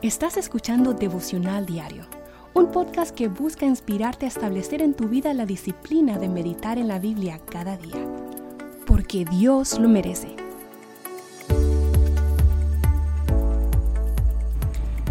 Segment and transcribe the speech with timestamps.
[0.00, 2.04] Estás escuchando Devocional Diario,
[2.54, 6.86] un podcast que busca inspirarte a establecer en tu vida la disciplina de meditar en
[6.86, 8.06] la Biblia cada día,
[8.86, 10.36] porque Dios lo merece.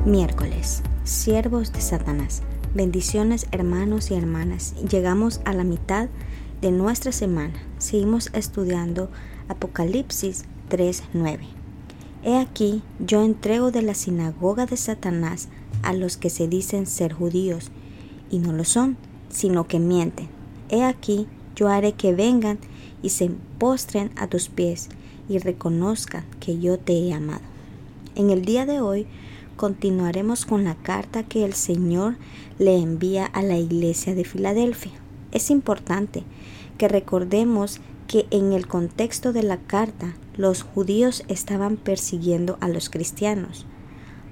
[0.05, 2.41] Miércoles, siervos de Satanás.
[2.73, 4.73] Bendiciones hermanos y hermanas.
[4.89, 6.07] Llegamos a la mitad
[6.61, 7.59] de nuestra semana.
[7.77, 9.11] Seguimos estudiando
[9.49, 11.66] Apocalipsis 3.9.
[12.23, 15.49] He aquí, yo entrego de la sinagoga de Satanás
[15.83, 17.71] a los que se dicen ser judíos,
[18.29, 18.97] y no lo son,
[19.29, 20.27] sino que mienten.
[20.69, 22.59] He aquí, yo haré que vengan
[23.01, 24.89] y se postren a tus pies
[25.29, 27.41] y reconozcan que yo te he amado.
[28.15, 29.05] En el día de hoy
[29.55, 32.15] continuaremos con la carta que el Señor
[32.59, 34.93] le envía a la iglesia de Filadelfia.
[35.31, 36.23] Es importante
[36.77, 42.89] que recordemos que en el contexto de la carta los judíos estaban persiguiendo a los
[42.89, 43.65] cristianos.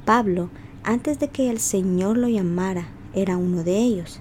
[0.05, 0.50] Pablo,
[0.84, 4.20] antes de que el Señor lo llamara, era uno de ellos,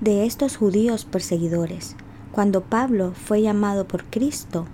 [0.00, 1.96] de estos judíos perseguidores.
[2.30, 4.66] Cuando Pablo fue llamado por Cristo,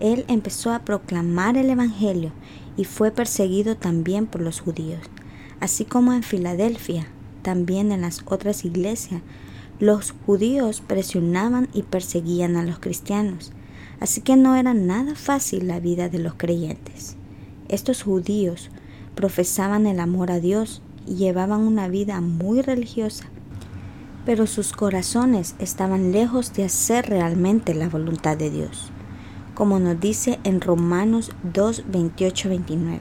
[0.00, 2.32] él empezó a proclamar el Evangelio
[2.76, 5.00] y fue perseguido también por los judíos.
[5.60, 7.08] Así como en Filadelfia,
[7.42, 9.20] también en las otras iglesias,
[9.80, 13.52] los judíos presionaban y perseguían a los cristianos.
[14.00, 17.16] Así que no era nada fácil la vida de los creyentes.
[17.68, 18.70] Estos judíos
[19.14, 23.24] profesaban el amor a Dios y llevaban una vida muy religiosa,
[24.24, 28.92] pero sus corazones estaban lejos de hacer realmente la voluntad de Dios.
[29.54, 33.00] Como nos dice en Romanos 2, 28, 29,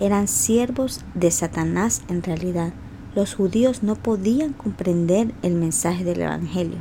[0.00, 2.72] eran siervos de Satanás en realidad.
[3.14, 6.78] Los judíos no podían comprender el mensaje del Evangelio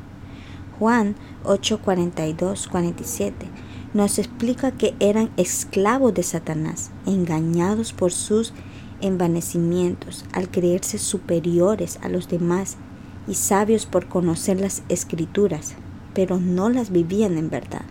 [0.82, 3.48] Juan 8, 47
[3.94, 8.52] nos explica que eran esclavos de Satanás, engañados por sus
[9.00, 12.78] envanecimientos al creerse superiores a los demás
[13.28, 15.76] y sabios por conocer las escrituras,
[16.16, 17.86] pero no las vivían en verdad.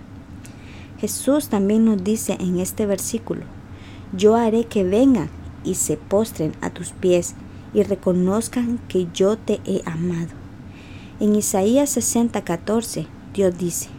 [0.98, 3.44] Jesús también nos dice en este versículo,
[4.16, 5.30] yo haré que vengan
[5.62, 7.36] y se postren a tus pies
[7.72, 10.39] y reconozcan que yo te he amado.
[11.20, 13.90] En Isaías 60:14 Dios dice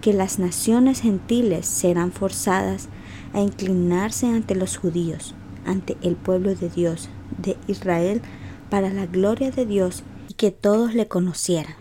[0.00, 2.88] que las naciones gentiles serán forzadas
[3.32, 5.34] a inclinarse ante los judíos,
[5.66, 8.22] ante el pueblo de Dios, de Israel,
[8.70, 11.74] para la gloria de Dios y que todos le conocieran.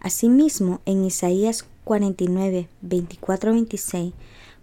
[0.00, 4.14] Asimismo, en Isaías 49, 24, 26,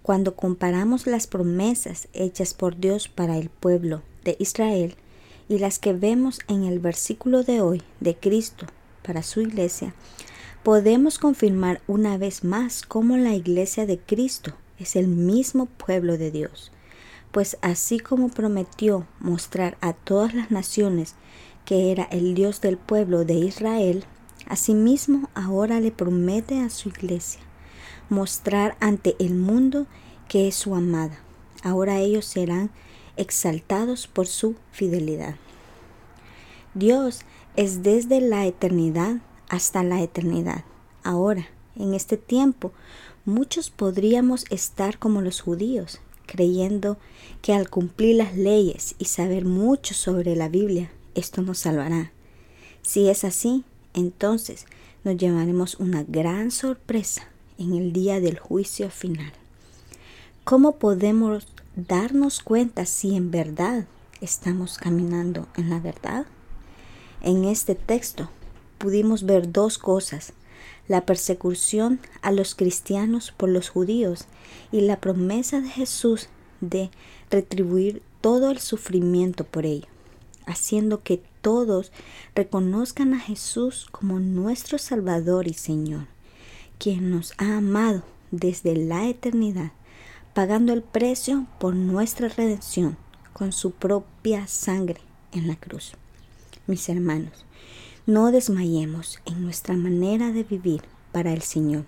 [0.02, 4.96] cuando comparamos las promesas hechas por Dios para el pueblo de Israel
[5.48, 8.66] y las que vemos en el versículo de hoy de Cristo
[9.06, 9.94] para su iglesia,
[10.64, 16.32] podemos confirmar una vez más cómo la iglesia de Cristo es el mismo pueblo de
[16.32, 16.72] Dios.
[17.32, 21.16] Pues así como prometió mostrar a todas las naciones
[21.66, 24.06] que era el Dios del pueblo de Israel,
[24.48, 27.42] asimismo ahora le promete a su iglesia
[28.10, 29.88] mostrar ante el mundo
[30.28, 31.18] que es su amada.
[31.64, 32.70] Ahora ellos serán
[33.18, 35.36] exaltados por su fidelidad.
[36.74, 37.22] Dios
[37.56, 39.18] es desde la eternidad
[39.50, 40.64] hasta la eternidad.
[41.04, 42.72] Ahora, en este tiempo,
[43.26, 46.98] muchos podríamos estar como los judíos, creyendo
[47.42, 52.12] que al cumplir las leyes y saber mucho sobre la Biblia, esto nos salvará.
[52.82, 54.66] Si es así, entonces
[55.04, 57.28] nos llevaremos una gran sorpresa
[57.58, 59.32] en el día del juicio final.
[60.44, 63.86] ¿Cómo podemos darnos cuenta si en verdad
[64.22, 66.26] estamos caminando en la verdad?
[67.26, 68.30] En este texto
[68.78, 70.34] pudimos ver dos cosas,
[70.88, 74.26] la persecución a los cristianos por los judíos
[74.72, 76.30] y la promesa de Jesús
[76.62, 76.92] de
[77.32, 79.88] retribuir todo el sufrimiento por ello,
[80.46, 81.92] haciendo que todos
[82.36, 86.06] reconozcan a Jesús como nuestro Salvador y Señor,
[86.78, 89.72] quien nos ha amado desde la eternidad,
[90.36, 92.98] pagando el precio por nuestra redención
[93.34, 95.02] con su propia sangre
[95.32, 95.94] en la cruz
[96.68, 97.46] mis hermanos,
[98.06, 100.82] no desmayemos en nuestra manera de vivir
[101.12, 101.86] para el Señor.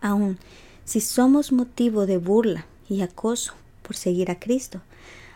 [0.00, 0.38] Aun
[0.84, 4.80] si somos motivo de burla y acoso por seguir a Cristo,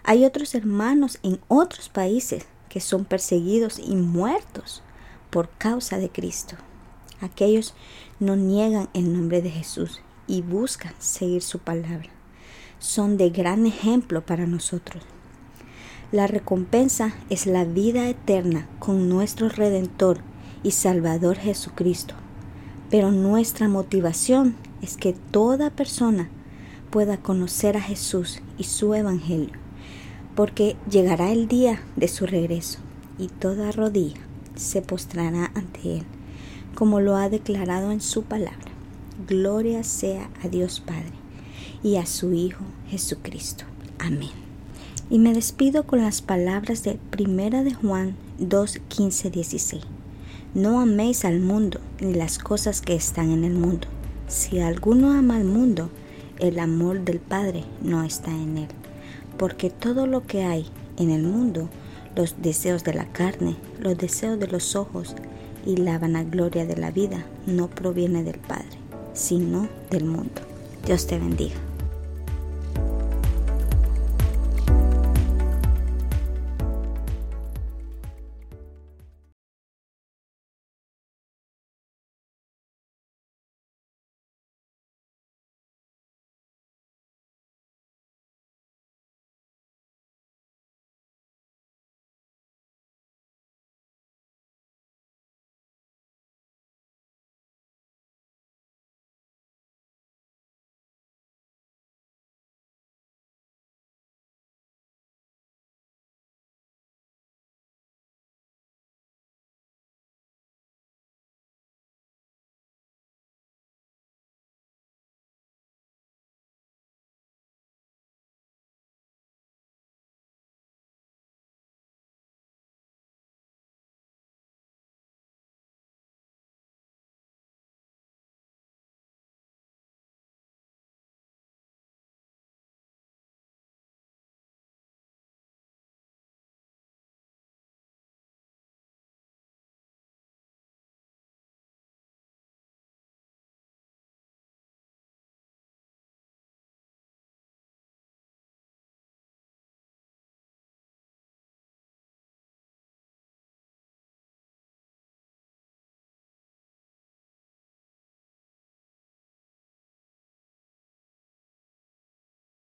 [0.03, 4.83] hay otros hermanos en otros países que son perseguidos y muertos
[5.31, 6.57] por causa de Cristo.
[7.21, 7.75] Aquellos
[8.19, 12.11] no niegan el nombre de Jesús y buscan seguir su palabra.
[12.81, 15.05] Son de gran ejemplo para nosotros.
[16.13, 20.19] La recompensa es la vida eterna con nuestro Redentor
[20.63, 22.15] y Salvador Jesucristo.
[22.91, 26.29] Pero nuestra motivación es que toda persona
[26.91, 29.55] pueda conocer a Jesús y su Evangelio,
[30.37, 32.79] porque llegará el día de su regreso
[33.19, 34.21] y toda rodilla
[34.55, 36.05] se postrará ante él,
[36.75, 38.73] como lo ha declarado en su palabra.
[39.27, 41.13] Gloria sea a Dios Padre
[41.83, 43.65] y a su Hijo Jesucristo.
[43.99, 44.44] Amén.
[45.11, 49.83] Y me despido con las palabras de Primera de Juan 2, 15, 16.
[50.55, 53.87] No améis al mundo ni las cosas que están en el mundo.
[54.29, 55.91] Si alguno ama al mundo,
[56.39, 58.69] el amor del Padre no está en él.
[59.37, 60.67] Porque todo lo que hay
[60.97, 61.69] en el mundo,
[62.17, 65.17] los deseos de la carne, los deseos de los ojos
[65.67, 68.79] y la vanagloria de la vida, no proviene del Padre,
[69.13, 70.41] sino del mundo.
[70.87, 71.74] Dios te bendiga.